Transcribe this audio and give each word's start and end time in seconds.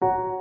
you 0.00 0.37